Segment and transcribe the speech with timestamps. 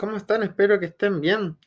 [0.00, 0.42] ¿Cómo están?
[0.42, 1.58] Espero que estén bien.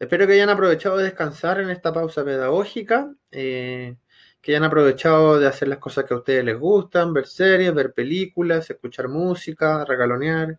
[0.00, 3.96] Espero que hayan aprovechado de descansar en esta pausa pedagógica, eh,
[4.40, 7.92] que hayan aprovechado de hacer las cosas que a ustedes les gustan, ver series, ver
[7.92, 10.58] películas, escuchar música, regalonear,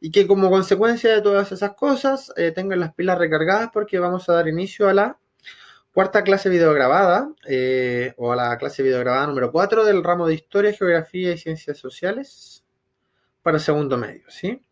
[0.00, 4.28] y que como consecuencia de todas esas cosas eh, tengan las pilas recargadas porque vamos
[4.28, 5.18] a dar inicio a la
[5.92, 10.72] cuarta clase videograbada, eh, o a la clase videograbada número 4 del ramo de Historia,
[10.72, 12.64] Geografía y Ciencias Sociales
[13.42, 14.62] para segundo medio, ¿sí?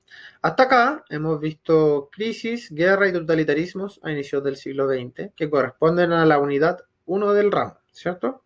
[0.46, 6.12] Hasta acá hemos visto crisis, guerra y totalitarismos a inicios del siglo XX, que corresponden
[6.12, 8.44] a la unidad 1 del ramo, ¿cierto?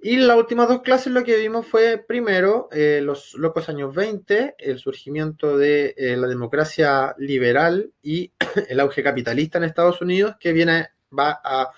[0.00, 4.56] Y las últimas dos clases lo que vimos fue primero eh, los locos años 20,
[4.58, 8.32] el surgimiento de eh, la democracia liberal y
[8.68, 11.70] el auge capitalista en Estados Unidos, que viene, va a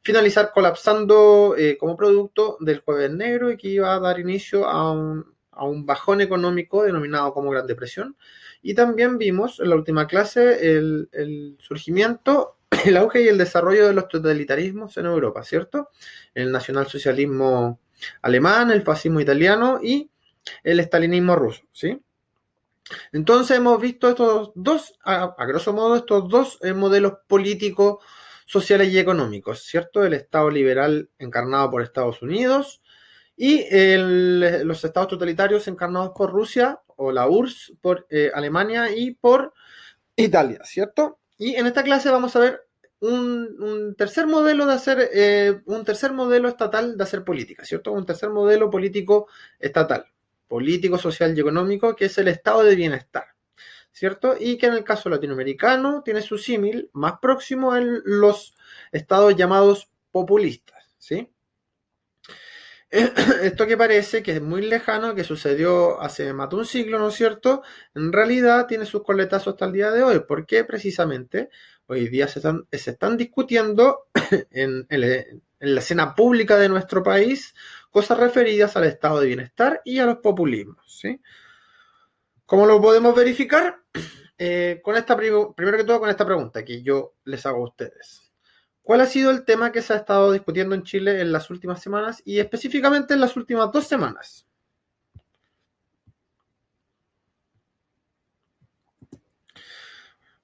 [0.00, 5.34] finalizar colapsando eh, como producto del jueves negro y que iba a dar inicio un,
[5.50, 8.16] a un bajón económico denominado como Gran Depresión.
[8.66, 13.92] Y también vimos en la última clase el, surgimiento, el auge y el desarrollo de
[13.92, 15.90] los totalitarismos en Europa, ¿cierto?
[16.34, 17.78] El nacionalsocialismo
[18.22, 20.10] alemán, el fascismo italiano y
[20.62, 22.00] el estalinismo ruso, ¿sí?
[23.12, 27.98] Entonces hemos visto estos dos, a, grosso modo, estos dos eh, modelos políticos,
[28.46, 30.04] sociales y económicos, ¿cierto?
[30.04, 32.80] El Estado liberal encarnado por Estados Unidos
[33.36, 39.52] y los estados totalitarios encarnados por Rusia o la URSS por eh, Alemania y por
[40.16, 41.18] Italia, ¿cierto?
[41.38, 42.66] Y en esta clase vamos a ver
[43.00, 47.92] un, tercer modelo de hacer, eh, un tercer modelo estatal de hacer política, ¿cierto?
[47.92, 49.28] Un tercer modelo político
[49.58, 50.06] estatal,
[50.48, 53.26] político, social y económico, que es el estado de bienestar,
[53.92, 54.36] ¿cierto?
[54.38, 58.54] Y que en el caso latinoamericano tiene su símil más próximo en los
[58.92, 61.33] estados llamados populistas, ¿sí?
[63.42, 67.08] esto que parece que es muy lejano, que sucedió hace más de un siglo, ¿no
[67.08, 67.62] es cierto?
[67.94, 70.20] En realidad tiene sus coletazos hasta el día de hoy.
[70.20, 70.64] ¿Por qué?
[70.64, 71.50] Precisamente
[71.86, 74.06] hoy día se están, se están discutiendo
[74.50, 74.86] en,
[75.58, 77.54] la escena pública de nuestro país
[77.90, 80.84] cosas referidas al estado de bienestar y a los populismos.
[80.86, 81.20] ¿sí?
[82.46, 83.80] ¿Cómo lo podemos verificar?
[84.36, 88.33] Eh, con esta, primero que todo con esta pregunta que yo les hago a ustedes.
[88.84, 91.82] ¿Cuál ha sido el tema que se ha estado discutiendo en Chile en las últimas
[91.82, 94.46] semanas y específicamente en las últimas dos semanas?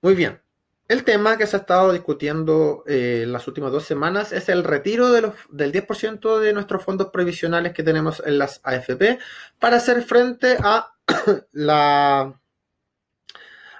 [0.00, 0.40] Muy bien.
[0.88, 4.64] El tema que se ha estado discutiendo eh, en las últimas dos semanas es el
[4.64, 5.32] retiro del
[5.72, 9.18] 10% de nuestros fondos previsionales que tenemos en las AFP
[9.58, 10.94] para hacer frente a
[11.52, 12.40] la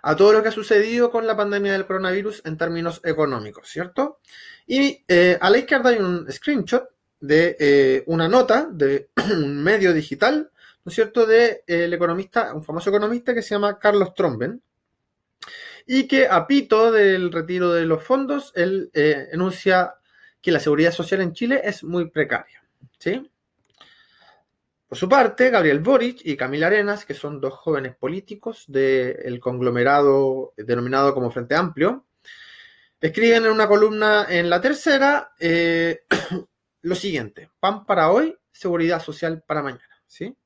[0.02, 4.20] a todo lo que ha sucedido con la pandemia del coronavirus en términos económicos, ¿cierto?
[4.66, 6.88] Y eh, a la izquierda hay un screenshot
[7.20, 10.50] de eh, una nota de un medio digital,
[10.84, 14.62] ¿no es cierto?, de eh, el economista, un famoso economista que se llama Carlos Tromben,
[15.86, 19.94] y que a pito del retiro de los fondos, él enuncia
[20.40, 22.62] que la seguridad social en Chile es muy precaria,
[22.98, 23.28] ¿sí?
[24.90, 30.52] Por su parte, Gabriel Boric y Camila Arenas, que son dos jóvenes políticos del conglomerado
[30.56, 32.06] denominado como Frente Amplio,
[33.00, 36.06] escriben en una columna en la tercera eh,
[36.82, 40.02] lo siguiente: pan para hoy, seguridad social para mañana.
[40.08, 40.36] ¿sí?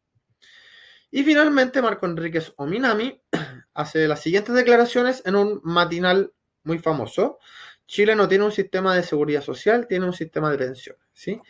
[1.11, 3.19] Y finalmente, Marco Enríquez Ominami
[3.73, 6.35] hace las siguientes declaraciones en un matinal
[6.65, 7.39] muy famoso.
[7.87, 11.03] Chile no tiene un sistema de seguridad social, tiene un sistema de pensiones.
[11.15, 11.41] ¿sí?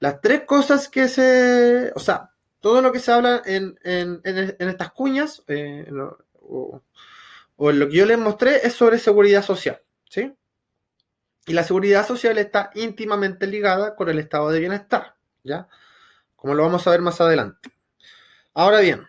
[0.00, 1.92] Las tres cosas que se.
[1.94, 2.31] O sea,
[2.62, 3.76] todo lo que se habla en,
[4.24, 5.84] estas cuñas, eh,
[6.40, 6.80] o,
[7.58, 10.32] en lo que yo les mostré, es sobre seguridad social, ¿sí?
[11.44, 15.68] Y la seguridad social está íntimamente ligada con el estado de bienestar, ¿ya?
[16.36, 17.68] Como lo vamos a ver más adelante.
[18.54, 19.06] Ahora bien,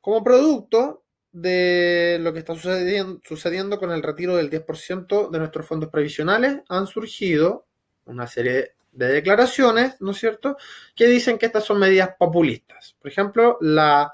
[0.00, 1.02] como producto
[1.32, 6.60] de lo que está sucediendo, sucediendo con el retiro del 10% de nuestros fondos previsionales,
[6.68, 7.66] han surgido
[8.04, 10.56] una serie de declaraciones, ¿no es cierto?,
[10.94, 12.94] que dicen que estas son medidas populistas.
[13.00, 14.12] Por ejemplo, la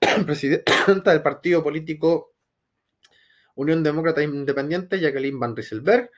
[0.26, 2.32] presidenta del partido político
[3.56, 6.10] Unión Demócrata Independiente, Jacqueline Van Rieselberg,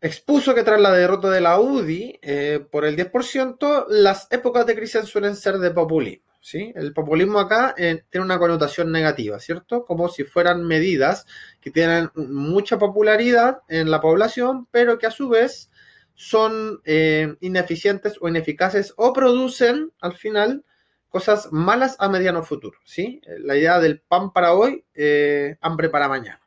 [0.00, 4.76] expuso que tras la derrota de la UDI eh, por el 10%, las épocas de
[4.76, 6.28] crisis suelen ser de populismo.
[6.40, 6.72] ¿sí?
[6.74, 9.84] El populismo acá eh, tiene una connotación negativa, ¿cierto?
[9.84, 11.26] Como si fueran medidas
[11.60, 15.70] que tienen mucha popularidad en la población, pero que a su vez
[16.18, 20.64] son eh, ineficientes o ineficaces o producen al final
[21.08, 23.20] cosas malas a mediano futuro, ¿sí?
[23.38, 26.40] La idea del pan para hoy, eh, hambre para mañana.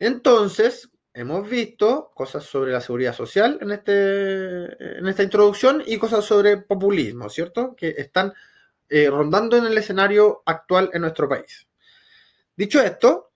[0.00, 6.24] Entonces, hemos visto cosas sobre la seguridad social en, este, en esta introducción y cosas
[6.24, 7.76] sobre populismo, ¿cierto?
[7.76, 8.32] Que están
[8.88, 11.68] eh, rondando en el escenario actual en nuestro país.
[12.56, 13.30] Dicho esto,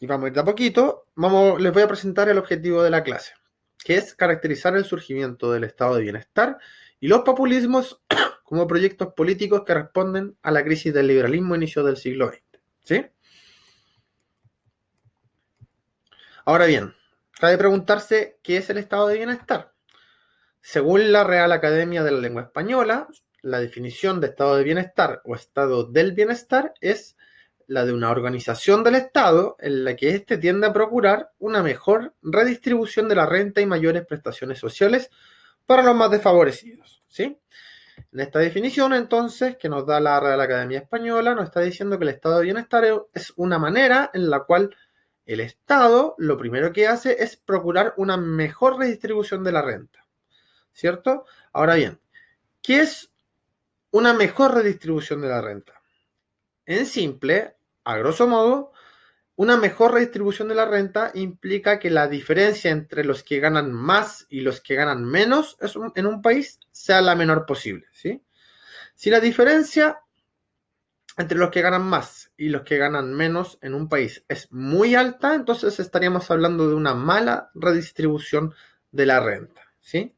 [0.00, 2.90] y vamos a ir de a poquito, vamos, les voy a presentar el objetivo de
[2.90, 3.32] la clase,
[3.78, 6.58] que es caracterizar el surgimiento del estado de bienestar
[7.00, 8.02] y los populismos
[8.44, 12.42] como proyectos políticos que responden a la crisis del liberalismo inicio del siglo XX.
[12.82, 13.06] ¿Sí?
[16.44, 16.94] Ahora bien,
[17.40, 19.72] cabe preguntarse qué es el estado de bienestar.
[20.60, 23.08] Según la Real Academia de la Lengua Española,
[23.42, 27.15] la definición de estado de bienestar o estado del bienestar es
[27.66, 32.14] la de una organización del Estado en la que éste tiende a procurar una mejor
[32.22, 35.10] redistribución de la renta y mayores prestaciones sociales
[35.66, 37.02] para los más desfavorecidos.
[37.08, 37.38] ¿sí?
[38.12, 42.04] En esta definición, entonces, que nos da la Real Academia Española, nos está diciendo que
[42.04, 44.74] el estado de bienestar es una manera en la cual
[45.26, 50.06] el Estado lo primero que hace es procurar una mejor redistribución de la renta.
[50.72, 51.24] ¿Cierto?
[51.52, 51.98] Ahora bien,
[52.62, 53.10] ¿qué es
[53.90, 55.82] una mejor redistribución de la renta?
[56.64, 57.55] En simple,
[57.86, 58.72] a grosso modo,
[59.36, 64.26] una mejor redistribución de la renta implica que la diferencia entre los que ganan más
[64.28, 65.56] y los que ganan menos
[65.94, 67.86] en un país sea la menor posible.
[67.92, 68.24] ¿sí?
[68.96, 70.00] Si la diferencia
[71.16, 74.96] entre los que ganan más y los que ganan menos en un país es muy
[74.96, 78.52] alta, entonces estaríamos hablando de una mala redistribución
[78.90, 79.62] de la renta.
[79.80, 80.15] ¿sí?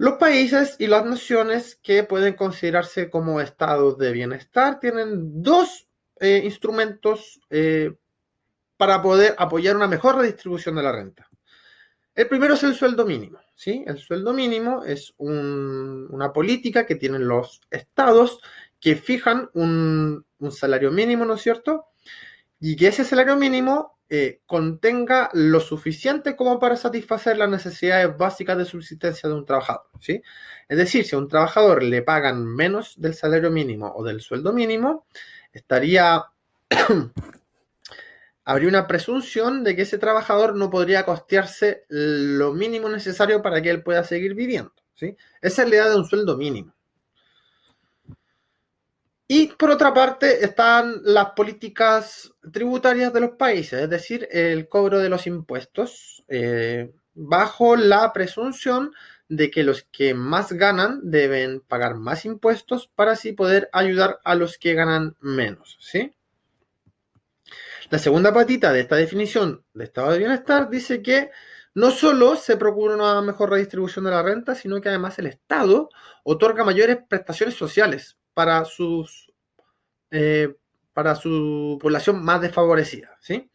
[0.00, 5.88] Los países y las naciones que pueden considerarse como estados de bienestar tienen dos
[6.18, 7.92] eh, instrumentos eh,
[8.78, 11.28] para poder apoyar una mejor redistribución de la renta.
[12.14, 13.40] El primero es el sueldo mínimo.
[13.54, 13.84] ¿sí?
[13.86, 18.40] El sueldo mínimo es una política que tienen los estados
[18.80, 21.88] que fijan un, salario mínimo, ¿no es cierto?
[22.58, 28.58] Y que ese salario mínimo eh, contenga lo suficiente como para satisfacer las necesidades básicas
[28.58, 30.20] de subsistencia de un trabajador, ¿sí?
[30.68, 34.52] Es decir, si a un trabajador le pagan menos del salario mínimo o del sueldo
[34.52, 35.06] mínimo,
[35.52, 36.24] estaría
[38.44, 43.70] habría una presunción de que ese trabajador no podría costearse lo mínimo necesario para que
[43.70, 44.72] él pueda seguir viviendo.
[44.96, 45.16] ¿sí?
[45.40, 46.74] Esa es la idea de un sueldo mínimo.
[49.32, 54.98] Y por otra parte están las políticas tributarias de los países, es decir, el cobro
[54.98, 58.90] de los impuestos, eh, bajo la presunción
[59.28, 64.34] de que los que más ganan deben pagar más impuestos para así poder ayudar a
[64.34, 66.12] los que ganan menos, ¿sí?
[67.88, 71.30] La segunda patita de esta definición de estado de bienestar dice que
[71.72, 75.88] no solo se procura una mejor redistribución de la renta, sino que además el Estado
[76.24, 79.32] otorga mayores prestaciones sociales para sus
[80.10, 80.54] eh,
[80.92, 83.50] para su población más desfavorecida, ¿sí?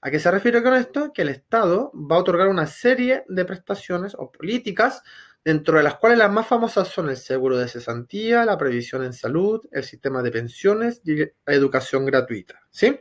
[0.00, 1.12] ¿A qué se refiere con esto?
[1.12, 5.02] Que el Estado va a otorgar una serie de prestaciones o políticas,
[5.44, 9.12] dentro de las cuales las más famosas son el seguro de cesantía, la previsión en
[9.12, 12.98] salud, el sistema de pensiones y la educación gratuita, ¿sí?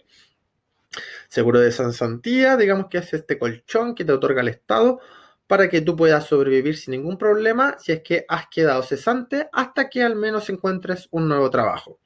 [1.27, 4.99] Seguro de cesantía, digamos que es este colchón que te otorga el Estado
[5.47, 9.89] para que tú puedas sobrevivir sin ningún problema si es que has quedado cesante hasta
[9.89, 11.99] que al menos encuentres un nuevo trabajo.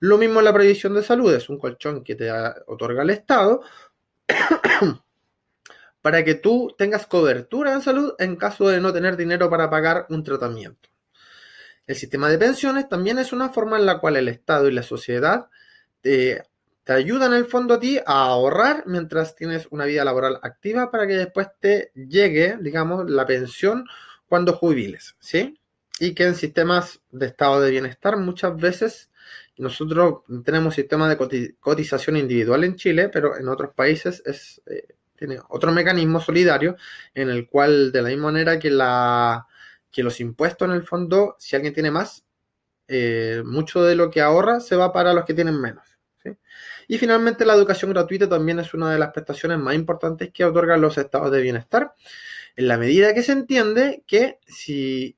[0.00, 2.30] Lo mismo la previsión de salud, es un colchón que te
[2.66, 3.62] otorga el Estado
[6.00, 10.06] para que tú tengas cobertura en salud en caso de no tener dinero para pagar
[10.08, 10.88] un tratamiento.
[11.86, 14.82] El sistema de pensiones también es una forma en la cual el Estado y la
[14.82, 15.48] sociedad
[16.90, 20.90] te, ayudan en el fondo a ti a ahorrar mientras tienes una vida laboral activa
[20.90, 23.86] para que después te llegue, digamos, la pensión
[24.26, 25.60] cuando jubiles, ¿sí?
[26.00, 29.10] Y que en sistemas de estado de bienestar muchas veces
[29.56, 35.38] nosotros tenemos sistema de cotización individual en Chile, pero en otros países es, eh, tiene
[35.50, 36.76] otro mecanismo solidario
[37.14, 39.46] en el cual, de la misma manera que, la,
[39.92, 42.24] que los impuestos en el fondo, si alguien tiene más,
[42.88, 45.84] eh, mucho de lo que ahorra se va para los que tienen menos.
[46.90, 50.80] Y finalmente la educación gratuita también es una de las prestaciones más importantes que otorgan
[50.80, 51.94] los estados de bienestar,
[52.56, 55.16] en la medida que se entiende que si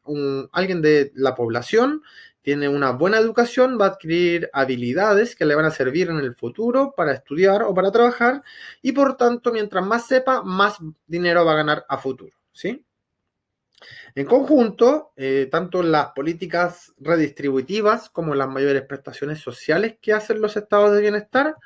[0.53, 2.03] alguien de la población
[2.43, 6.35] tiene una buena educación, va a adquirir habilidades que le van a servir en el
[6.35, 8.43] futuro para estudiar o para trabajar
[8.83, 10.77] y por tanto, mientras más sepa, más
[11.07, 12.85] dinero va a ganar a futuro, ¿sí?
[14.15, 20.57] En conjunto, eh, tanto las políticas redistributivas como las mayores prestaciones sociales que hacen los
[20.57, 21.57] estados de bienestar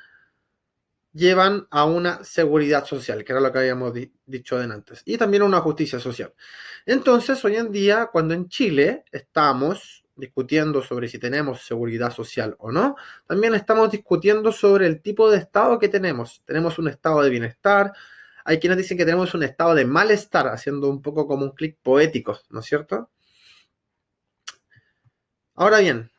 [1.16, 3.94] llevan a una seguridad social, que era lo que habíamos
[4.26, 6.34] dicho antes, y también a una justicia social.
[6.84, 12.70] Entonces, hoy en día, cuando en Chile estamos discutiendo sobre si tenemos seguridad social o
[12.70, 12.96] no,
[13.26, 16.42] también estamos discutiendo sobre el tipo de estado que tenemos.
[16.44, 17.92] Tenemos un estado de bienestar,
[18.46, 21.78] hay quienes dicen que tenemos un estado de malestar, haciendo un poco como un clic
[21.82, 23.10] poético, ¿no es cierto?
[25.56, 26.10] Ahora bien,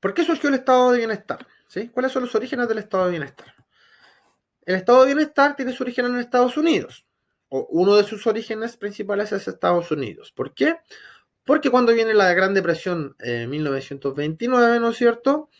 [0.00, 1.46] ¿por qué surgió el estado de bienestar?
[1.92, 3.54] ¿Cuáles son los orígenes del estado de bienestar?
[4.64, 7.06] El estado de bienestar tiene su origen en Estados Unidos,
[7.50, 10.32] o uno de sus orígenes principales es Estados Unidos.
[10.32, 10.78] ¿Por qué?
[11.44, 15.50] Porque cuando viene la Gran Depresión en 1929, ¿no es cierto?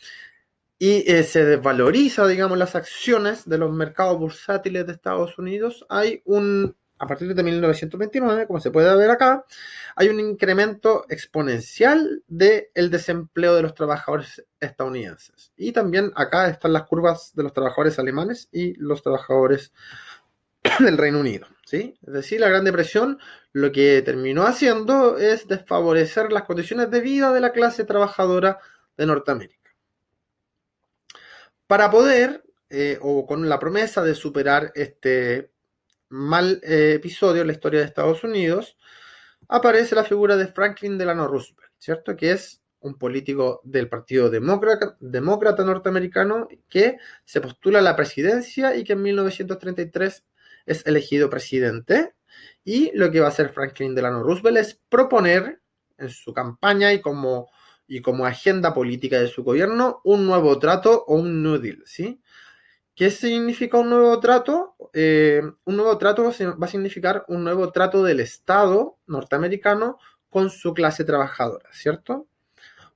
[0.79, 6.23] Y eh, se desvaloriza, digamos, las acciones de los mercados bursátiles de Estados Unidos, hay
[6.25, 9.45] un a partir de 1929, como se puede ver acá,
[9.95, 15.53] hay un incremento exponencial del desempleo de los trabajadores estadounidenses.
[15.57, 19.73] Y también acá están las curvas de los trabajadores alemanes y los trabajadores
[20.81, 21.47] del Reino Unido.
[21.65, 21.97] ¿sí?
[22.05, 23.19] Es decir, la Gran Depresión
[23.53, 28.59] lo que terminó haciendo es desfavorecer las condiciones de vida de la clase trabajadora
[28.97, 29.58] de Norteamérica.
[31.69, 35.53] Para poder, eh, o con la promesa de superar este
[36.09, 38.79] mal eh, episodio en la historia de Estados Unidos,
[39.49, 42.17] aparece la figura de Franklin Delano Roosevelt, ¿cierto?
[42.17, 46.97] Que es un político del Partido Demócrata, Demócrata Norteamericano que
[47.27, 50.25] se postula a la presidencia y que en 1933
[50.65, 52.15] es elegido presidente.
[52.65, 55.61] Y lo que va a hacer Franklin Delano Roosevelt es proponer
[55.99, 57.51] en su campaña y como,
[57.89, 62.21] y como agenda política de su gobierno un nuevo trato o un New Deal, ¿sí?
[62.95, 64.77] ¿Qué significa un nuevo trato?
[64.93, 70.75] Eh, un nuevo trato va a significar un nuevo trato del Estado norteamericano con su
[70.75, 72.27] clase trabajadora, ¿cierto?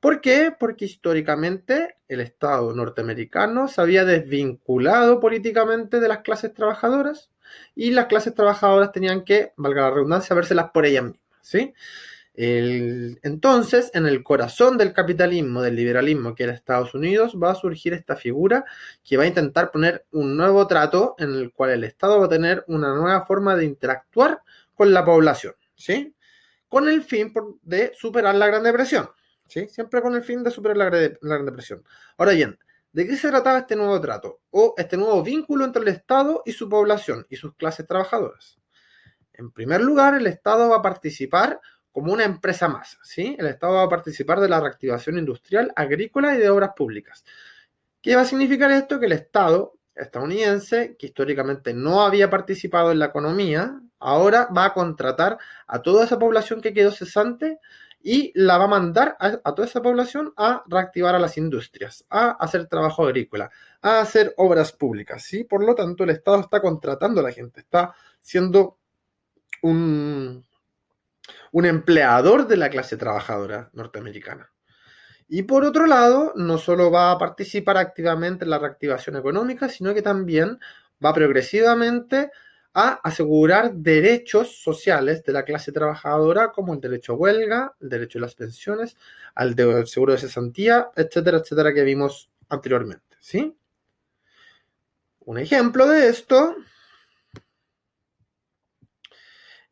[0.01, 0.53] ¿Por qué?
[0.59, 7.31] Porque históricamente el Estado norteamericano se había desvinculado políticamente de las clases trabajadoras
[7.77, 11.73] y las clases trabajadoras tenían que, valga la redundancia, vérselas por ellas mismas, ¿sí?
[12.35, 17.93] Entonces, en el corazón del capitalismo, del liberalismo que era Estados Unidos, va a surgir
[17.93, 18.65] esta figura
[19.05, 22.31] que va a intentar poner un nuevo trato en el cual el Estado va a
[22.31, 24.41] tener una nueva forma de interactuar
[24.75, 26.15] con la población, ¿sí?
[26.69, 29.11] Con el fin de superar la Gran Depresión,
[29.47, 29.69] ¿sí?
[29.69, 31.85] Siempre con el fin de superar la, la Gran Depresión.
[32.17, 32.59] Ahora bien,
[32.93, 34.41] ¿de qué se trataba este nuevo trato?
[34.51, 38.59] O este nuevo vínculo entre el Estado y su población y sus clases trabajadoras.
[39.35, 41.61] En primer lugar, el Estado va a participar
[41.93, 42.99] como una empresa más.
[43.03, 43.37] ¿sí?
[43.39, 47.25] El Estado va a participar de la reactivación industrial, agrícola y de obras públicas.
[48.01, 48.99] ¿Qué va a significar esto?
[48.99, 54.75] Que el Estado estadounidense, que históricamente no había participado en la economía, ahora va a
[54.75, 57.59] contratar a toda esa población que quedó cesante
[58.03, 62.31] y la va a mandar a, toda esa población a reactivar a las industrias, a
[62.33, 65.23] hacer trabajo agrícola, a hacer obras públicas.
[65.23, 65.45] ¿sí?
[65.45, 68.79] Por lo tanto, el Estado está contratando a la gente, está siendo
[69.63, 70.45] un,
[71.53, 74.51] un empleador de la clase trabajadora norteamericana.
[75.29, 79.95] Y por otro lado, no solo va a participar activamente en la reactivación económica, sino
[79.95, 80.59] que también
[81.03, 82.31] va progresivamente
[82.75, 88.19] a asegurar derechos sociales de la clase trabajadora, como el derecho a huelga, el derecho
[88.19, 88.97] a las pensiones,
[89.35, 89.55] al,
[89.87, 93.17] seguro de cesantía, etcétera, etcétera, que vimos anteriormente.
[93.21, 93.55] ¿sí?
[95.21, 96.57] Un ejemplo de esto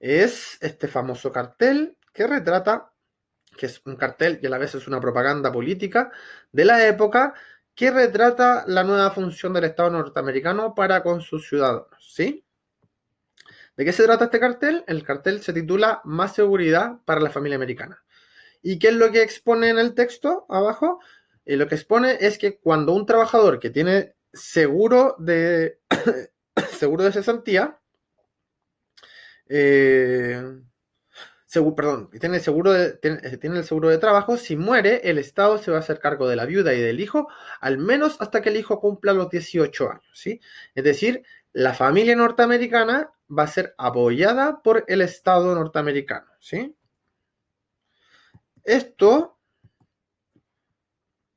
[0.00, 2.92] es este famoso cartel que retrata,
[3.57, 6.11] que es un cartel y a la vez es una propaganda política
[6.50, 7.35] de la época,
[7.75, 12.45] que retrata la nueva función del Estado norteamericano para con sus ciudadanos, ¿sí?
[13.76, 14.85] ¿De qué se trata este cartel?
[14.87, 18.02] El cartel se titula Más seguridad para la familia americana.
[18.62, 21.00] ¿Y qué es lo que expone en el texto abajo?
[21.47, 25.80] Eh, lo que expone es que cuando un trabajador que tiene seguro de
[26.78, 27.80] seguro de cesantía
[29.50, 30.40] eh,
[31.76, 35.71] perdón, tiene, seguro de, eh, tiene, el seguro de trabajo, si muere, el Estado se
[35.73, 37.28] va a hacer cargo de la viuda y del hijo,
[37.61, 40.40] al menos hasta que el hijo cumpla los 18 años, ¿sí?
[40.75, 46.76] Es decir, la familia norteamericana va a ser apoyada por el Estado norteamericano, ¿sí?
[48.62, 49.37] Esto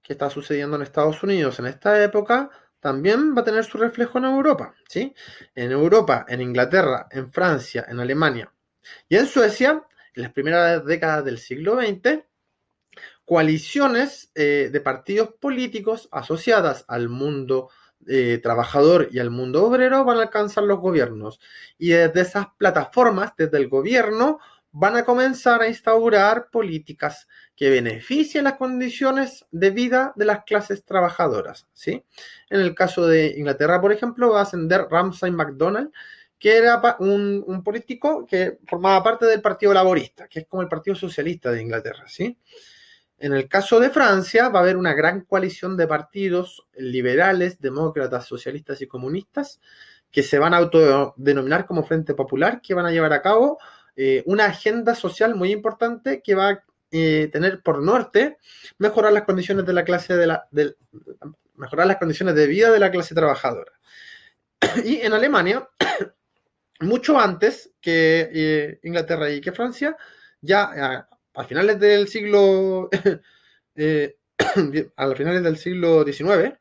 [0.03, 2.51] que está sucediendo en Estados Unidos en esta época
[2.83, 5.15] también va a tener su reflejo en Europa, ¿sí?
[5.55, 8.51] En Europa, en Inglaterra, en Francia, en Alemania
[9.07, 12.25] y en Suecia, en las primeras décadas del siglo XX,
[13.23, 17.69] coaliciones eh, de partidos políticos asociadas al mundo
[18.05, 21.39] eh, trabajador y al mundo obrero van a alcanzar los gobiernos.
[21.77, 24.39] Y desde esas plataformas, desde el gobierno,
[24.73, 30.83] van a comenzar a instaurar políticas que beneficien las condiciones de vida de las clases
[30.83, 31.67] trabajadoras.
[31.73, 32.03] ¿sí?
[32.49, 35.91] En el caso de Inglaterra, por ejemplo, va a ascender Ramsay MacDonald,
[36.39, 40.95] que era un, político que formaba parte del Partido Laborista, que es como el Partido
[40.95, 42.05] Socialista de Inglaterra.
[42.07, 42.35] ¿sí?
[43.19, 48.25] En el caso de Francia, va a haber una gran coalición de partidos liberales, demócratas,
[48.25, 49.61] socialistas y comunistas
[50.09, 53.59] que se van a autodenominar como Frente Popular, que van a llevar a cabo
[53.95, 58.37] eh, una agenda social muy importante que va eh, tener por norte
[58.77, 60.47] mejorar las condiciones de la clase de la
[61.55, 63.71] mejorar las condiciones de vida de la clase trabajadora.
[64.83, 65.67] Y en Alemania,
[66.81, 69.95] mucho antes que eh, Inglaterra y que Francia,
[70.41, 72.89] ya a, finales del siglo
[73.75, 74.17] eh,
[74.95, 76.53] a finales del siglo XIX,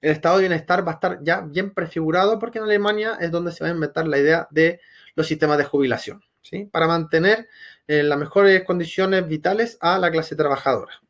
[0.00, 3.52] el estado de bienestar va a estar ya bien prefigurado porque en Alemania es donde
[3.52, 4.80] se va a inventar la idea de
[5.14, 6.64] los sistemas de jubilación, ¿sí?
[6.64, 7.48] para mantener
[7.86, 11.00] en las mejores condiciones vitales a la clase trabajadora.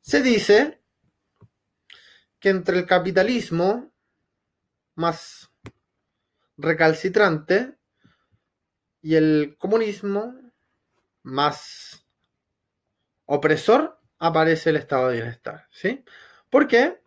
[0.00, 0.80] Se dice
[2.38, 3.90] que entre el capitalismo
[4.94, 5.50] más
[6.56, 7.76] recalcitrante
[9.02, 10.34] y el comunismo
[11.22, 12.04] más
[13.26, 15.66] opresor aparece el estado de bienestar.
[15.70, 16.04] ¿sí?
[16.50, 17.00] ¿Por qué?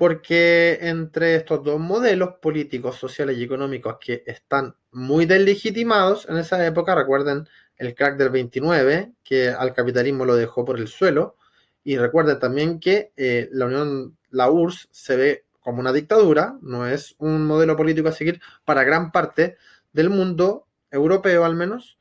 [0.00, 6.66] porque entre estos dos modelos políticos, sociales y económicos que están muy deslegitimados en esa
[6.66, 11.36] época, recuerden el crack del 29, que al capitalismo lo dejó por el suelo,
[11.84, 16.86] y recuerden también que eh, la Unión, la URSS, se ve como una dictadura, no
[16.86, 19.58] es un modelo político a seguir para gran parte
[19.92, 21.98] del mundo europeo al menos.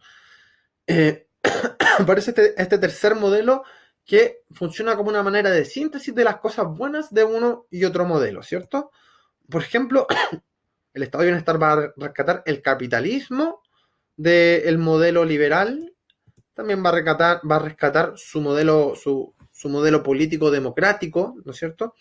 [0.87, 1.27] Eh,
[2.07, 3.65] parece este, este tercer modelo
[4.09, 8.05] que funciona como una manera de síntesis de las cosas buenas de uno y otro
[8.05, 8.89] modelo, ¿cierto?
[9.47, 10.07] Por ejemplo,
[10.95, 13.61] el Estado de Bienestar va a rescatar el capitalismo
[14.17, 15.93] del modelo liberal,
[16.55, 19.35] también va a rescatar, su, modelo, su,
[19.65, 21.93] modelo político democrático, ¿no es cierto?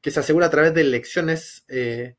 [0.00, 2.16] Que se asegura a través de elecciones eh,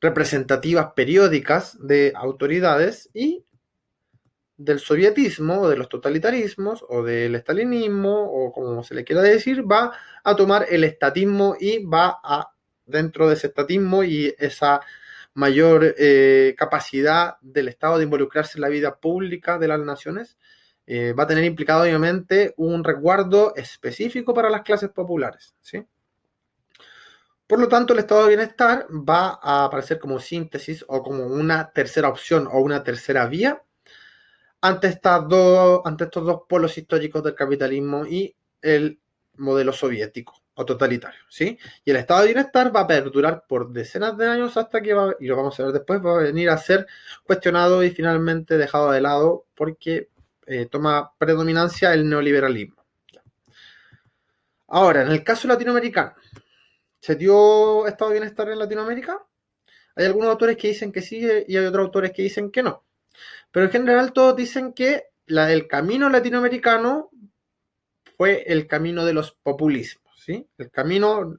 [0.00, 3.45] representativas periódicas de autoridades y
[4.56, 9.70] del sovietismo o de los totalitarismos o del estalinismo o como se le quiera decir,
[9.70, 9.92] va
[10.24, 12.52] a tomar el estatismo y va a,
[12.86, 14.80] dentro de ese estatismo y esa
[15.34, 20.38] mayor eh, capacidad del Estado de involucrarse en la vida pública de las naciones,
[20.86, 25.54] eh, va a tener implicado obviamente un resguardo específico para las clases populares.
[25.60, 25.84] ¿sí?
[27.46, 31.70] Por lo tanto, el estado de bienestar va a aparecer como síntesis o como una
[31.70, 33.62] tercera opción o una tercera vía
[34.60, 38.98] ante, estas dos, ante estos dos polos históricos del capitalismo y el
[39.36, 41.58] modelo soviético o totalitario, ¿sí?
[41.84, 45.14] Y el estado de bienestar va a perdurar por decenas de años hasta que va,
[45.20, 46.86] y lo vamos a ver después, va a venir a ser
[47.24, 50.08] cuestionado y finalmente dejado de lado porque
[50.46, 52.86] eh, toma predominancia el neoliberalismo.
[54.68, 56.14] Ahora, en el caso latinoamericano,
[57.00, 59.24] ¿se dio estado de bienestar en Latinoamérica?
[59.94, 62.85] Hay algunos autores que dicen que sí y hay otros autores que dicen que no.
[63.50, 67.10] Pero en general todos dicen que el camino latinoamericano
[68.16, 70.48] fue el camino de los populismos, ¿sí?
[70.56, 71.38] El camino,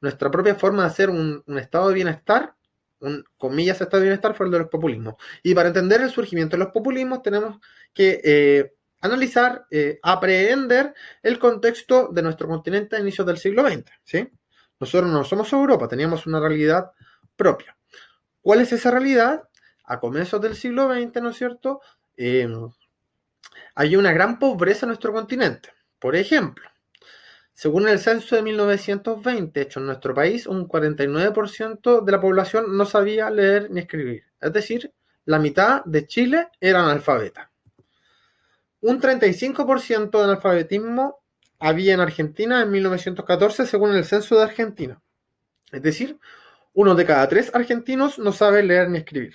[0.00, 2.54] nuestra propia forma de hacer un, estado de bienestar,
[3.00, 5.14] un comillas estado de bienestar, fue el de los populismos.
[5.42, 7.58] Y para entender el surgimiento de los populismos tenemos
[7.92, 13.90] que eh, analizar, eh, aprehender el contexto de nuestro continente a inicios del siglo XX,
[14.04, 14.30] ¿sí?
[14.78, 16.90] Nosotros no somos Europa, teníamos una realidad
[17.36, 17.76] propia.
[18.40, 19.48] ¿Cuál es esa realidad?
[19.84, 21.80] A comienzos del siglo XX, ¿no es cierto?
[22.16, 22.48] Eh,
[23.74, 25.70] hay una gran pobreza en nuestro continente.
[25.98, 26.68] Por ejemplo,
[27.54, 32.86] según el censo de 1920 hecho en nuestro país, un 49% de la población no
[32.86, 34.24] sabía leer ni escribir.
[34.40, 34.92] Es decir,
[35.24, 37.50] la mitad de Chile era analfabeta.
[38.80, 41.20] Un 35% de analfabetismo
[41.60, 45.00] había en Argentina en 1914 según el censo de Argentina.
[45.70, 46.18] Es decir,
[46.74, 49.34] uno de cada tres argentinos no sabe leer ni escribir.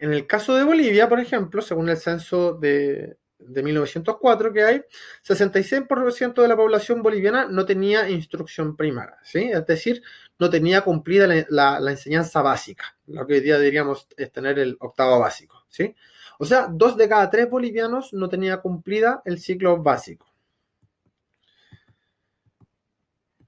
[0.00, 4.82] En el caso de Bolivia, por ejemplo, según el censo de, 1904 que hay,
[5.22, 9.50] 66% de la población boliviana no tenía instrucción primaria, ¿sí?
[9.52, 10.02] Es decir,
[10.38, 15.20] no tenía cumplida la, enseñanza básica, lo que hoy día diríamos es tener el octavo
[15.20, 15.94] básico, ¿sí?
[16.38, 20.32] O sea, dos de cada tres bolivianos no tenía cumplida el ciclo básico.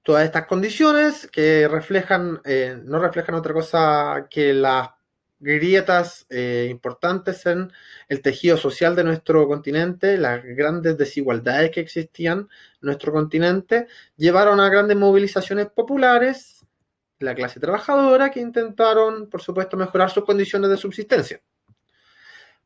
[0.03, 4.89] Todas estas condiciones que reflejan, eh, no reflejan otra cosa que las
[5.43, 7.71] grietas eh, importantes en
[8.07, 12.47] el tejido social de nuestro continente, las grandes desigualdades que existían en
[12.81, 16.65] nuestro continente, llevaron a grandes movilizaciones populares
[17.19, 21.41] la clase trabajadora que intentaron, por supuesto, mejorar sus condiciones de subsistencia.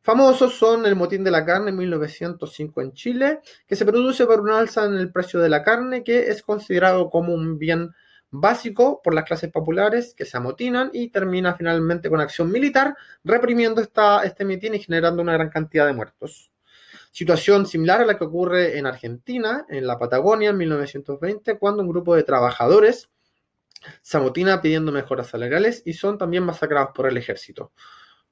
[0.02, 4.40] Famosos son el motín de la carne en 1905 en Chile, que se produce por
[4.40, 7.92] una alza en el precio de la carne que es considerado como un bien
[8.30, 13.82] básico por las clases populares que se amotinan y termina finalmente con acción militar, reprimiendo
[13.82, 16.52] esta, este mitin y generando una gran cantidad de muertos.
[17.12, 21.90] Situación similar a la que ocurre en Argentina, en la Patagonia, en 1920, cuando un
[21.90, 23.10] grupo de trabajadores
[24.02, 27.72] se amotina pidiendo mejoras salariales y son también masacrados por el ejército.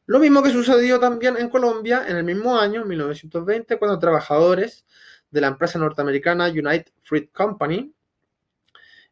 [0.07, 4.85] Lo mismo que sucedió también en Colombia en el mismo año, 1920, cuando trabajadores
[5.31, 7.91] de la empresa norteamericana United Fruit Company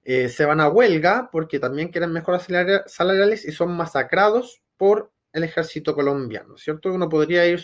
[0.03, 2.47] eh, se van a huelga porque también quieren mejoras
[2.87, 6.93] salariales y son masacrados por el ejército colombiano, ¿cierto?
[6.93, 7.63] Uno podría ir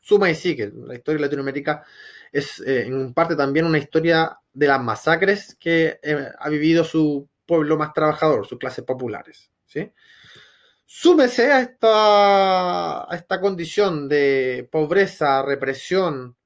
[0.00, 0.72] suma y sigue.
[0.74, 1.84] La historia de Latinoamérica
[2.30, 7.28] es eh, en parte también una historia de las masacres que eh, ha vivido su
[7.46, 9.90] pueblo más trabajador, sus clases populares, ¿sí?
[10.86, 16.36] Súmese esta, a esta condición de pobreza, represión,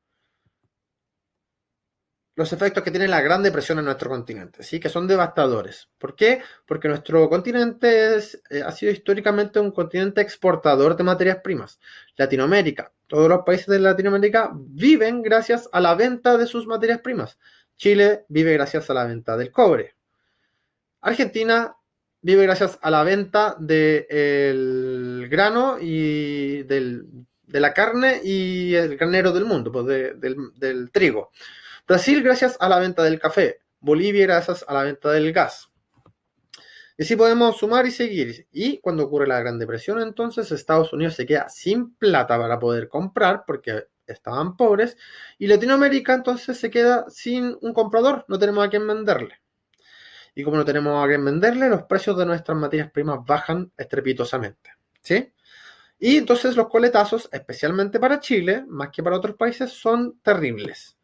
[2.37, 4.79] los efectos que tiene la Gran Depresión en nuestro continente, ¿sí?
[4.79, 5.89] que son devastadores.
[5.97, 6.43] ¿Por qué?
[6.67, 11.81] Porque nuestro continente eh, ha sido históricamente un continente exportador de materias primas.
[12.15, 17.39] Latinoamérica, todos los países de Latinoamérica viven gracias a la venta de sus materias primas.
[17.79, 19.97] Chile vive gracias a la venta del cobre.
[21.01, 21.75] Argentina
[22.21, 29.47] vive gracias a la venta del grano y de la carne y el granero del
[29.47, 29.87] mundo, pues
[30.21, 31.31] del trigo.
[31.87, 35.71] Brasil gracias a la venta del café, Bolivia gracias a la venta del gas.
[36.99, 38.49] Y así podemos sumar y seguir.
[38.51, 42.89] Y cuando ocurre la Gran Depresión, entonces Estados Unidos se queda sin plata para poder
[42.89, 44.97] comprar porque estaban pobres.
[45.39, 49.41] Y Latinoamérica entonces se queda sin un comprador, no tenemos a quién venderle.
[50.35, 54.71] Y como no tenemos a quién venderle, los precios de nuestras materias primas bajan estrepitosamente.
[55.03, 55.33] ¿Sí?
[55.99, 60.96] Y entonces los coletazos, especialmente para Chile, más que para otros países, son terribles.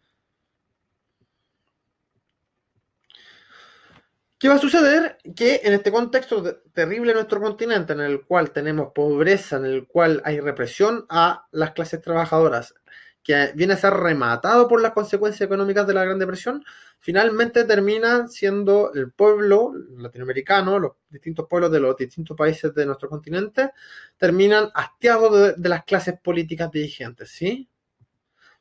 [4.42, 5.18] ¿Qué va a suceder?
[5.36, 9.86] Que en este contexto terrible de nuestro continente, en el cual tenemos pobreza, en el
[9.86, 12.74] cual hay represión a las clases trabajadoras,
[13.22, 16.64] que viene a ser rematado por las consecuencias económicas de la Gran Depresión,
[16.98, 23.08] finalmente termina siendo el pueblo latinoamericano, los distintos pueblos de los distintos países de nuestro
[23.08, 23.70] continente,
[24.16, 27.68] terminan hastiados de, las clases políticas dirigentes, ¿sí?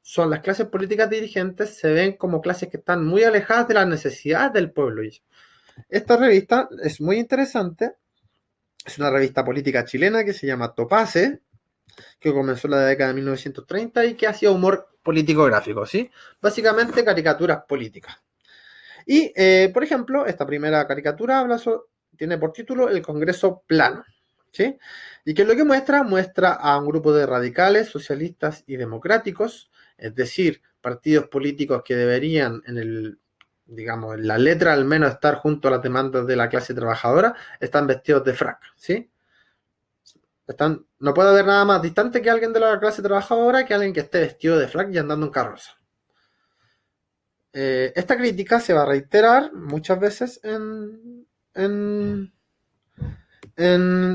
[0.04, 3.88] Son las clases políticas dirigentes, se ven como clases que están muy alejadas de las
[3.88, 5.02] necesidades del pueblo.
[5.90, 7.96] Esta revista es muy interesante.
[8.86, 11.42] Es una revista política chilena que se llama Topase,
[12.20, 16.10] que comenzó en la década de 1930 y que hacía humor político gráfico, ¿sí?
[16.42, 18.16] Básicamente caricaturas políticas.
[19.06, 21.46] Y, eh, por ejemplo, esta primera caricatura
[22.16, 24.04] tiene por título El Congreso Plano,
[24.52, 24.78] ¿sí?
[25.26, 26.04] ¿Y qué es lo que muestra?
[26.04, 32.62] Muestra a un grupo de radicales, socialistas y democráticos, es decir, partidos políticos que deberían
[32.66, 33.20] en el
[33.72, 37.36] digamos, en la letra al menos estar junto a las demandas de la clase trabajadora,
[37.60, 39.10] están vestidos de frac, ¿sí?
[40.46, 43.94] Están, no puede haber nada más distante que alguien de la clase trabajadora que alguien
[43.94, 45.72] que esté vestido de frac y andando en carroza.
[47.54, 52.34] Eh, esta crítica se va a reiterar muchas veces en, en,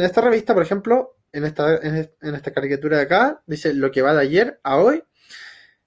[0.00, 4.14] esta revista, por ejemplo, en esta, en esta caricatura de acá, dice lo que va
[4.14, 5.02] de ayer a hoy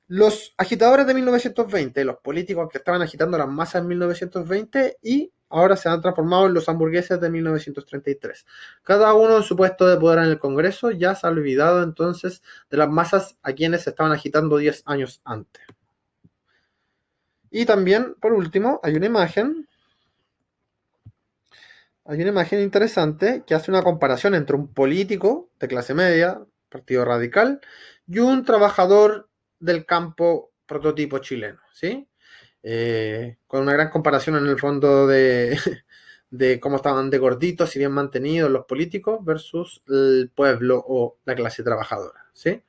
[0.10, 5.78] los agitadores de 1920, los políticos que estaban agitando las masas en 1920 y ahora
[5.78, 8.44] se han transformado en los hamburgueses de 1933.
[8.82, 12.42] Cada uno en su puesto de poder en el Congreso ya se ha olvidado entonces
[12.72, 15.62] de las masas a quienes se estaban agitando 10 años antes.
[17.52, 19.68] Y también, por último, hay una imagen.
[22.06, 27.06] Hay una imagen interesante que hace una comparación entre un político de clase media, partido
[27.06, 27.62] radical,
[28.08, 29.29] y un trabajador
[29.60, 32.08] del campo prototipo chileno, ¿sí?
[32.62, 35.58] Eh, con una gran comparación en el fondo de,
[36.30, 41.36] de, cómo estaban de gorditos y bien mantenidos los políticos versus el pueblo o la
[41.36, 42.64] clase trabajadora, ¿sí?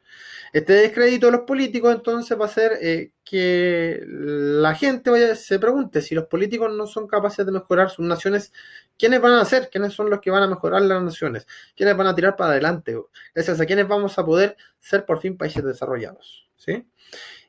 [0.53, 6.03] Este descrédito de los políticos entonces va a hacer eh, que la gente se pregunte
[6.03, 8.53] si los políticos no son capaces de mejorar sus naciones,
[8.99, 9.71] ¿quiénes van a ser?
[9.71, 11.47] ¿Quiénes son los que van a mejorar las naciones?
[11.77, 12.97] ¿Quiénes van a tirar para adelante?
[13.35, 16.51] Gracias a quiénes vamos a poder ser por fin países desarrollados.
[16.57, 16.87] ¿sí?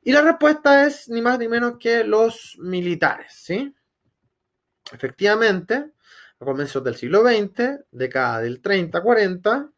[0.03, 3.75] Y la respuesta es ni más ni menos que los militares, ¿sí?
[4.91, 5.91] Efectivamente,
[6.39, 9.71] a comienzos del siglo XX, década del 30-40,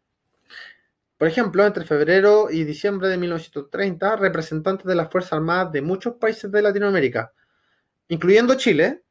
[1.18, 6.16] por ejemplo, entre febrero y diciembre de 1930, representantes de las Fuerzas Armadas de muchos
[6.16, 7.34] países de Latinoamérica,
[8.08, 9.04] incluyendo Chile,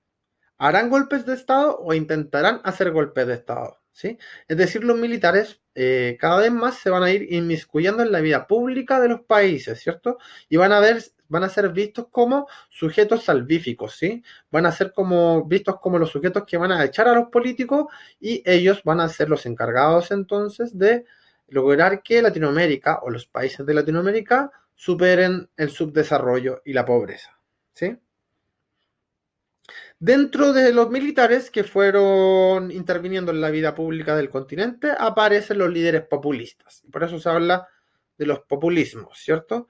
[0.58, 3.82] harán golpes de Estado o intentarán hacer golpes de Estado.
[3.92, 4.18] ¿sí?
[4.48, 8.20] Es decir, los militares eh, cada vez más se van a ir inmiscuyendo en la
[8.20, 10.18] vida pública de los países, ¿cierto?
[10.48, 14.22] Y van a ver, van a ser vistos como sujetos salvíficos, ¿sí?
[14.50, 17.86] Van a ser como vistos como los sujetos que van a echar a los políticos
[18.20, 21.06] y ellos van a ser los encargados entonces de
[21.52, 27.38] lograr que Latinoamérica o los países de Latinoamérica superen el subdesarrollo y la pobreza,
[27.72, 27.96] ¿sí?
[29.98, 35.70] Dentro de los militares que fueron interviniendo en la vida pública del continente, aparecen los
[35.70, 36.82] líderes populistas.
[36.90, 37.68] Por eso se habla
[38.18, 39.68] de los populismos, ¿cierto?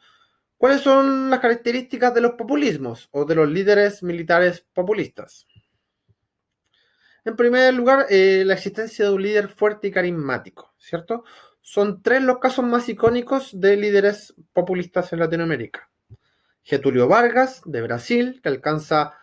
[0.56, 5.46] ¿Cuáles son las características de los populismos o de los líderes militares populistas?
[7.24, 11.24] En primer lugar, eh, la existencia de un líder fuerte y carismático, ¿cierto?
[11.62, 15.88] Son tres los casos más icónicos de líderes populistas en Latinoamérica.
[16.64, 19.14] Getulio Vargas, de Brasil, que alcanza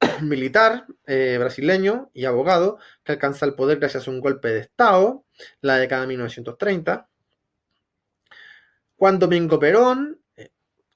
[0.22, 5.24] militar eh, brasileño y abogado, que alcanza el poder gracias a un golpe de Estado,
[5.60, 7.08] la década de 1930.
[8.96, 10.50] Juan Domingo Perón, eh,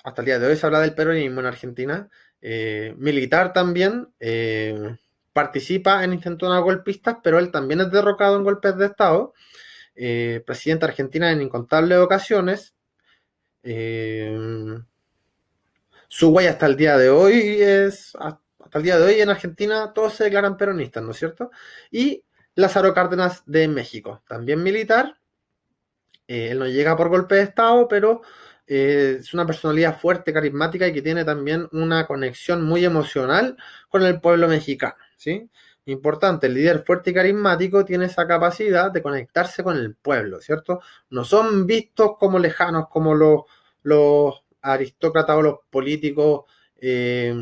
[0.05, 2.09] hasta el día de hoy se habla del peronismo en Argentina,
[2.41, 4.13] militar también,
[5.33, 9.35] participa en intentos golpistas, pero él también es derrocado en golpes de Estado.
[10.01, 12.73] Eh, presidente Argentina en incontables ocasiones.
[13.65, 14.39] Eh,
[16.07, 19.93] su huella hasta el día de hoy es, hasta el día de hoy en Argentina
[19.93, 21.51] todos se declaran peronistas, ¿no es cierto?
[21.91, 22.23] Y
[22.55, 25.19] Lázaro Cárdenas de México, también militar.
[26.29, 28.23] Eh, él no llega por golpe de Estado, pero
[28.67, 33.57] es una personalidad fuerte, carismática y que tiene también una conexión muy emocional
[33.89, 34.95] con el pueblo mexicano.
[35.17, 35.51] ¿sí?
[35.89, 40.83] Importante, el líder fuerte y carismático tiene esa capacidad de conectarse con el pueblo, ¿cierto?
[41.09, 43.45] No son vistos como lejanos como los,
[43.85, 46.45] los aristócratas o los políticos
[46.79, 47.35] eh,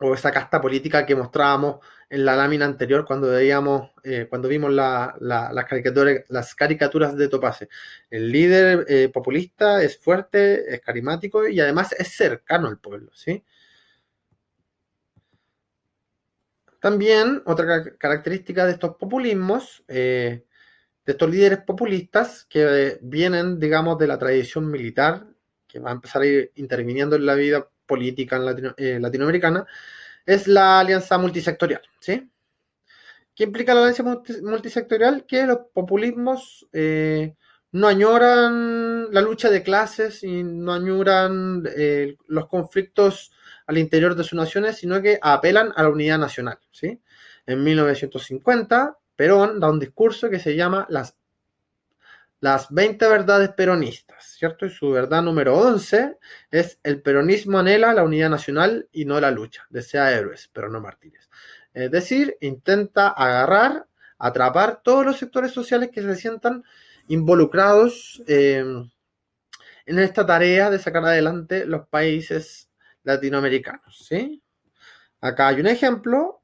[0.00, 1.76] o esa casta política que mostrábamos
[2.10, 5.14] en la lámina anterior cuando veíamos, eh, cuando vimos las,
[5.68, 7.68] caricaturas, de Topase.
[8.10, 13.44] El líder eh, populista es fuerte, es carismático y además es cercano al pueblo, ¿sí?
[16.84, 20.44] También otra característica de estos populismos, eh,
[21.06, 25.26] de estos líderes populistas que vienen, digamos, de la tradición militar,
[25.66, 28.36] que va a empezar a ir interviniendo en la vida política
[28.76, 29.66] en latinoamericana,
[30.26, 32.30] es la alianza multisectorial, ¿sí?
[33.34, 34.02] ¿Qué implica la alianza
[34.42, 35.24] multisectorial?
[35.24, 37.34] Que los populismos eh,
[37.72, 43.32] no añoran la lucha de clases y no añoran eh, los conflictos
[43.66, 46.58] al interior de sus naciones, sino que apelan a la unidad nacional.
[46.70, 47.00] ¿sí?
[47.46, 51.16] En 1950, Perón da un discurso que se llama las,
[52.40, 54.66] las 20 verdades peronistas, ¿cierto?
[54.66, 56.18] Y su verdad número 11
[56.50, 60.80] es el peronismo anhela la unidad nacional y no la lucha, desea héroes, pero no
[60.80, 61.30] mártires.
[61.72, 63.86] Es decir, intenta agarrar,
[64.18, 66.64] atrapar todos los sectores sociales que se sientan
[67.08, 68.64] involucrados eh,
[69.86, 72.68] en esta tarea de sacar adelante los países
[73.04, 74.42] latinoamericanos, ¿sí?
[75.20, 76.42] Acá hay un ejemplo.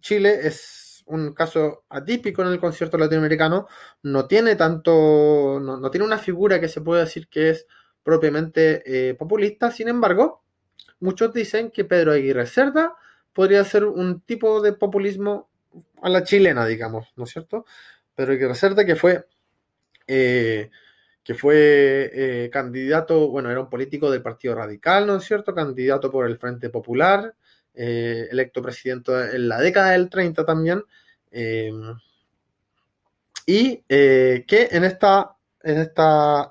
[0.00, 3.66] Chile es un caso atípico en el concierto latinoamericano.
[4.02, 7.66] No tiene tanto, no, tiene una figura que se puede decir que es
[8.02, 9.70] propiamente eh, populista.
[9.70, 10.42] Sin embargo,
[11.00, 12.94] muchos dicen que Pedro Aguirre Cerda
[13.32, 15.50] podría ser un tipo de populismo
[16.02, 17.66] a la chilena, digamos, ¿no es cierto?
[18.14, 19.26] Pedro Aguirre Cerda que fue
[20.06, 20.70] eh,
[21.24, 25.54] que fue eh, candidato, bueno, era un político del Partido Radical, ¿no es cierto?
[25.54, 27.34] Candidato por el Frente Popular,
[27.72, 30.82] eh, electo presidente en la década del 30 también.
[31.30, 31.96] Em,
[33.46, 36.50] y eh, que en esta, en esta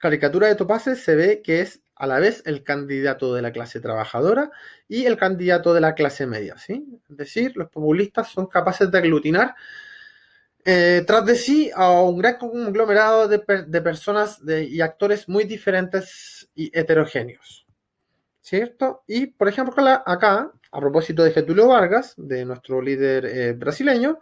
[0.00, 3.78] caricatura de Topase se ve que es a la vez el candidato de la clase
[3.78, 4.50] trabajadora
[4.88, 6.84] y el candidato de la clase media, ¿sí?
[7.08, 9.54] Es decir, los populistas son capaces de aglutinar
[10.64, 16.70] eh, tras de sí a un gran conglomerado de, personas y actores muy diferentes y
[16.78, 17.66] heterogéneos.
[18.40, 19.04] ¿Cierto?
[19.06, 24.18] Y, por ejemplo, acá, a propósito de Getulio Vargas, de nuestro líder eh, brasileño,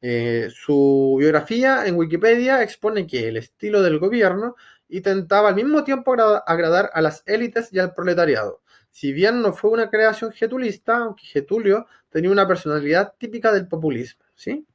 [0.00, 4.54] eh, su biografía en Wikipedia expone que el estilo del gobierno
[4.88, 6.14] intentaba al mismo tiempo
[6.46, 8.62] agradar a las élites y al proletariado.
[8.90, 14.24] Si bien no fue una creación getulista, aunque Getulio tenía una personalidad típica del populismo,
[14.34, 14.66] ¿sí?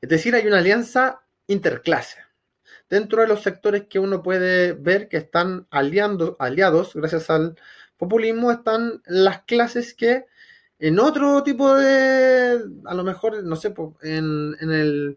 [0.00, 2.18] Es decir, hay una alianza interclase.
[2.88, 7.56] Dentro de los sectores que uno puede ver que están aliando, aliados gracias al
[7.96, 10.26] populismo, están las clases que
[10.78, 13.72] en otro tipo de, a lo mejor, no sé,
[14.02, 15.16] en, el,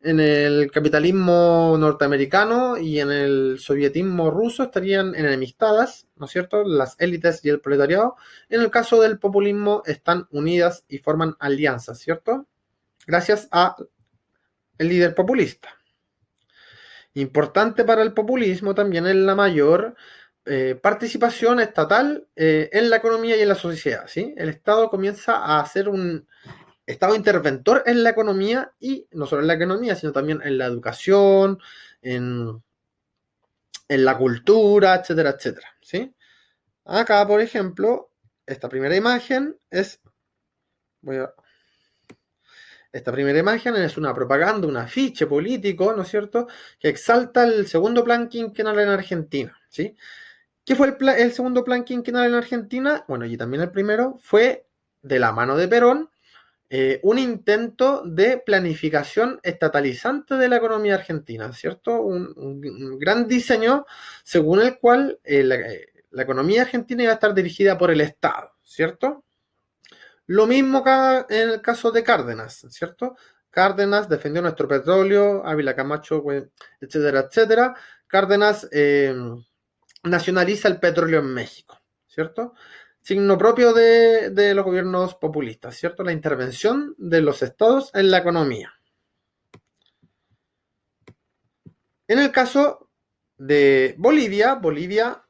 [0.00, 6.64] en el capitalismo norteamericano y en el sovietismo ruso estarían enemistadas, ¿no es cierto?
[6.64, 8.16] Las élites y el proletariado.
[8.48, 12.46] En el caso del populismo están unidas y forman alianzas, ¿cierto?
[13.06, 13.76] Gracias a
[14.78, 15.68] el líder populista.
[17.14, 19.94] Importante para el populismo también es la mayor
[20.46, 24.06] eh, participación estatal eh, en la economía y en la sociedad.
[24.08, 24.34] ¿sí?
[24.36, 26.26] El Estado comienza a ser un
[26.86, 30.66] Estado interventor en la economía y no solo en la economía, sino también en la
[30.66, 31.58] educación,
[32.02, 32.62] en,
[33.88, 35.68] en la cultura, etcétera, etcétera.
[35.80, 36.14] ¿sí?
[36.84, 38.10] Acá, por ejemplo,
[38.44, 40.00] esta primera imagen es...
[41.00, 41.32] Voy a,
[42.94, 46.46] esta primera imagen es una propaganda, un afiche político, ¿no es cierto?,
[46.78, 49.96] que exalta el segundo plan quinquenal en Argentina, ¿sí?
[50.64, 53.04] ¿Qué fue el, segundo plan quinquenal en Argentina?
[53.08, 54.66] Bueno, y también el primero fue,
[55.02, 56.10] de la mano de Perón,
[56.70, 62.00] eh, un intento de planificación estatalizante de la economía argentina, ¿cierto?
[62.00, 63.86] Un, gran diseño
[64.22, 65.58] según el cual eh, la,
[66.12, 69.23] la economía argentina iba a estar dirigida por el Estado, ¿cierto?
[70.26, 70.82] Lo mismo
[71.28, 73.16] en el caso de Cárdenas, ¿cierto?
[73.50, 76.22] Cárdenas defendió nuestro petróleo, Ávila Camacho,
[76.80, 77.74] etcétera, etcétera.
[78.06, 79.14] Cárdenas eh,
[80.02, 82.54] nacionaliza el petróleo en México, ¿cierto?
[83.00, 86.02] Signo propio de los gobiernos populistas, ¿cierto?
[86.02, 88.72] La intervención de los estados en la economía.
[92.06, 92.90] En el caso
[93.38, 95.24] de Bolivia, Bolivia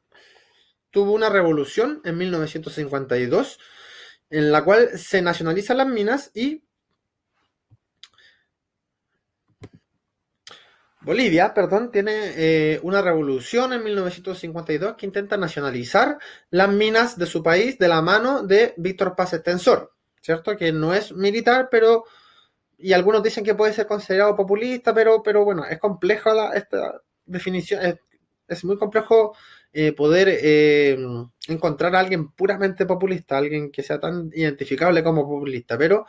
[0.89, 3.59] tuvo una revolución en 1952
[4.35, 6.61] en la cual se nacionalizan las minas y
[10.99, 16.17] Bolivia, perdón, tiene eh, una revolución en 1952 que intenta nacionalizar
[16.49, 20.57] las minas de su país de la mano de Víctor Paz Extensor, ¿cierto?
[20.57, 22.03] Que no es militar, pero
[22.77, 27.97] y algunos dicen que puede ser considerado populista, pero, pero bueno, es compleja esta definición,
[28.47, 29.33] es muy complejo
[29.77, 30.97] eh, poder eh,
[31.49, 36.05] encontrar a alguien puramente populista, alguien que sea tan identificable como populista, pero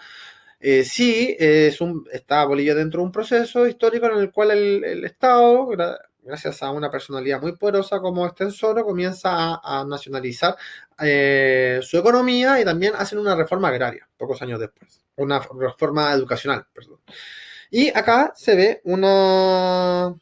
[0.61, 5.67] eh, sí está Bolivia dentro de un proceso histórico en el cual el, Estado,
[6.23, 10.55] gracias a una personalidad muy poderosa como Extensoro, comienza a, nacionalizar
[11.83, 17.01] su economía y también hacen una reforma agraria, pocos años después, una reforma educacional, perdón.
[17.69, 20.15] Y acá se ve una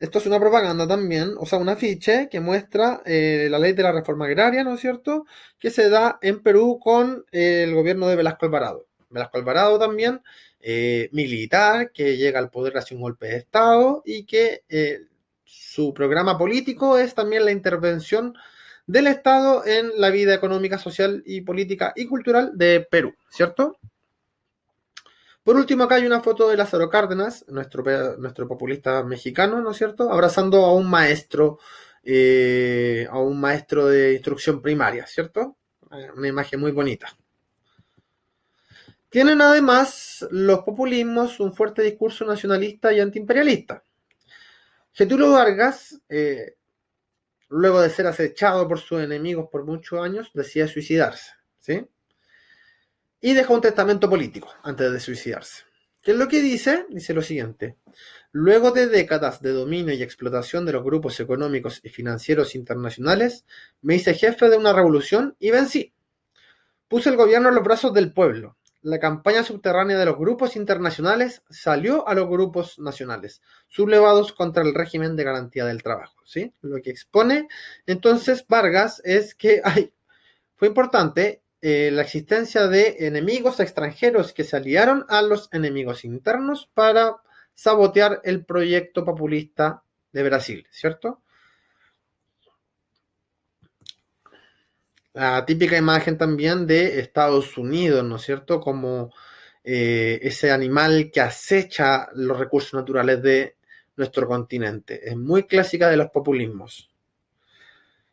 [0.00, 3.82] esto es una propaganda también, o sea, un afiche que muestra eh, la ley de
[3.82, 5.26] la reforma agraria, ¿no es cierto?,
[5.58, 8.86] que se da en Perú con eh, el gobierno de Velasco Alvarado.
[9.10, 10.22] Velasco Alvarado también,
[10.60, 14.62] eh, militar, que llega al poder hacia un golpe de Estado y que
[15.44, 18.34] su programa político es también la intervención
[18.86, 23.78] del Estado en la vida económica, social y política y cultural de Perú, ¿cierto?
[25.48, 27.82] Por último, acá hay una foto de Lázaro Cárdenas, nuestro,
[28.18, 30.12] nuestro populista mexicano, ¿no es cierto?
[30.12, 31.58] Abrazando a un maestro,
[32.04, 35.56] eh, a un maestro de instrucción primaria, ¿cierto?
[35.90, 37.16] Eh, una imagen muy bonita.
[39.08, 43.82] Tienen además los populismos un fuerte discurso nacionalista y antiimperialista.
[44.92, 46.56] Getúlio Vargas, eh,
[47.48, 51.88] luego de ser acechado por sus enemigos por muchos años, decide suicidarse, ¿sí?
[53.20, 55.64] Y deja un testamento político antes de suicidarse.
[56.02, 56.86] ¿Qué es lo que dice?
[56.90, 57.76] Dice lo siguiente.
[58.30, 63.44] Luego de décadas de dominio y explotación de los grupos económicos y financieros internacionales,
[63.82, 65.92] me hice jefe de una revolución y vencí.
[66.86, 68.56] Puse el gobierno en los brazos del pueblo.
[68.80, 74.72] La campaña subterránea de los grupos internacionales salió a los grupos nacionales, sublevados contra el
[74.72, 76.22] régimen de garantía del trabajo.
[76.24, 76.54] ¿sí?
[76.60, 77.48] Lo que expone
[77.86, 79.92] entonces Vargas es que hay,
[80.54, 86.70] fue importante eh, la existencia de enemigos extranjeros que se aliaron a los enemigos internos
[86.72, 87.16] para
[87.54, 91.22] sabotear el proyecto populista de Brasil, ¿cierto?
[95.14, 98.60] La típica imagen también de Estados Unidos, ¿no es cierto?
[98.60, 99.12] Como
[99.64, 103.56] eh, ese animal que acecha los recursos naturales de
[103.96, 105.10] nuestro continente.
[105.10, 106.88] Es muy clásica de los populismos.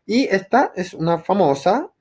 [0.05, 1.91] Y esta es una famosa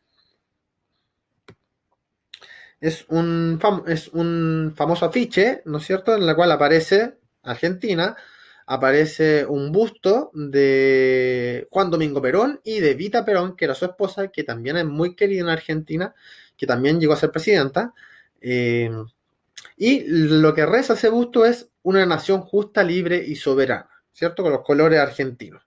[2.84, 8.14] es un, es un famoso afiche, ¿no es cierto?, en la cual aparece Argentina,
[8.66, 14.28] aparece un busto de Juan Domingo Perón y de Vita Perón, que era su esposa,
[14.28, 16.14] que también es muy querida en Argentina,
[16.58, 17.94] que también llegó a ser presidenta.
[18.42, 18.90] Eh,
[19.78, 24.42] y lo que reza ese busto es una nación justa, libre y soberana, ¿cierto?
[24.42, 25.62] Con los colores argentinos.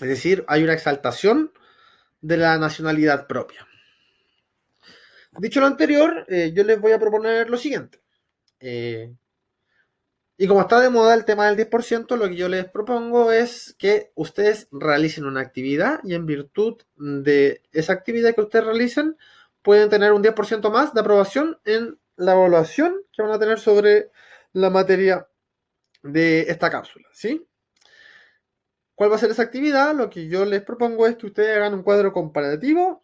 [0.00, 1.52] Es decir, hay una exaltación
[2.20, 3.67] de la nacionalidad propia.
[5.32, 8.00] Dicho lo anterior, eh, yo les voy a proponer lo siguiente.
[8.60, 9.14] Eh,
[10.36, 13.74] y como está de moda el tema del 10%, lo que yo les propongo es
[13.78, 19.16] que ustedes realicen una actividad y en virtud de esa actividad que ustedes realicen,
[19.62, 24.10] pueden tener un 10% más de aprobación en la evaluación que van a tener sobre
[24.52, 25.28] la materia
[26.02, 27.44] de esta cápsula, ¿sí?
[28.94, 29.94] ¿Cuál va a ser esa actividad?
[29.94, 33.02] Lo que yo les propongo es que ustedes hagan un cuadro comparativo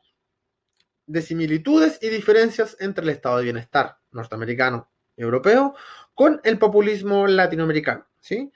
[1.07, 5.75] de similitudes y diferencias entre el estado de bienestar norteamericano y europeo
[6.15, 8.07] con el populismo latinoamericano.
[8.21, 8.53] ¿sí?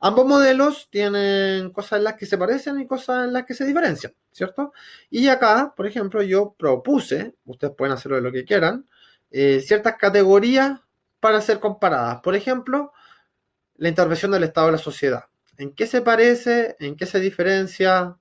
[0.00, 3.64] Ambos modelos tienen cosas en las que se parecen y cosas en las que se
[3.64, 4.72] diferencian, ¿cierto?
[5.08, 8.86] Y acá, por ejemplo, yo propuse, ustedes pueden hacerlo de lo que quieran,
[9.30, 10.80] eh, ciertas categorías
[11.18, 12.20] para ser comparadas.
[12.20, 12.92] Por ejemplo,
[13.76, 15.24] la intervención del Estado en la sociedad.
[15.56, 16.76] ¿En qué se parece?
[16.78, 18.16] ¿En qué se diferencia?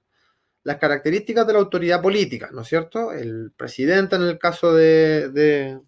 [0.65, 3.13] Las características de la autoridad política, ¿no es cierto?
[3.13, 5.79] El presidente en el caso de, de,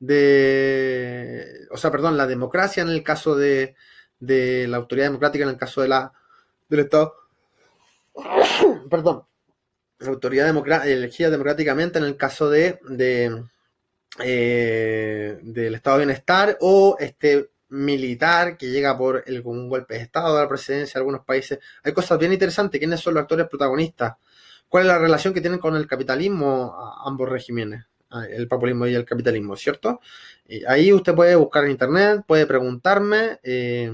[0.00, 3.76] de o sea, perdón, la democracia en el caso de,
[4.18, 6.12] de la autoridad democrática en el caso de la,
[6.68, 7.14] del Estado.
[8.90, 9.24] Perdón.
[9.98, 10.48] La autoridad
[10.86, 13.44] elegida democráticamente en el caso de, de
[14.20, 20.38] eh, del Estado de Bienestar o este militar que llega por el, golpe de Estado
[20.38, 21.58] la presidencia de algunos países.
[21.82, 22.78] Hay cosas bien interesantes.
[22.78, 24.14] ¿Quiénes son los actores protagonistas?
[24.68, 27.84] ¿Cuál es la relación que tienen con el capitalismo ambos regímenes?
[28.30, 30.00] El populismo y el capitalismo, ¿cierto?
[30.68, 33.40] ahí usted puede buscar en internet, puede preguntarme.
[33.42, 33.90] Eh,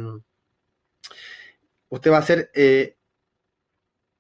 [1.89, 2.97] usted va a hacer, eh,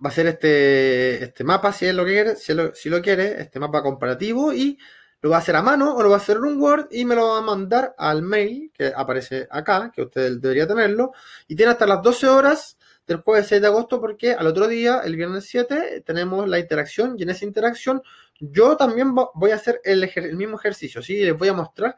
[0.03, 3.03] va a hacer este, este mapa si es lo que quiere, si lo, si lo
[3.03, 4.79] quiere, este mapa comparativo y
[5.23, 7.05] lo va a hacer a mano o lo va a hacer en un Word y
[7.05, 11.13] me lo va a mandar al mail que aparece acá, que usted debería tenerlo.
[11.47, 15.01] Y tiene hasta las 12 horas del jueves 6 de agosto porque al otro día,
[15.05, 18.03] el viernes 7, tenemos la interacción y en esa interacción
[18.39, 21.23] yo también voy a hacer el, el mismo ejercicio, ¿sí?
[21.23, 21.97] Les voy a mostrar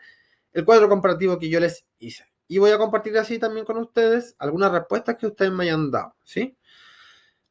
[0.52, 2.26] el cuadro comparativo que yo les hice.
[2.48, 6.16] Y voy a compartir así también con ustedes algunas respuestas que ustedes me hayan dado,
[6.24, 6.56] ¿sí?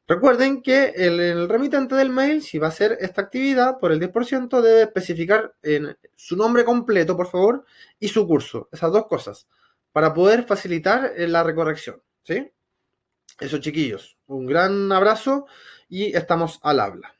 [0.08, 4.60] Recuerden que el, remitente del mail, si va a hacer esta actividad por el 10%,
[4.60, 7.64] debe especificar en su nombre completo, por favor,
[8.00, 8.68] y su curso.
[8.72, 9.46] Esas dos cosas,
[9.92, 12.50] para poder facilitar eh, la recorrección, ¿sí?
[13.38, 14.16] Eso, chiquillos.
[14.26, 15.46] Un gran abrazo
[15.88, 17.14] y estamos al habla.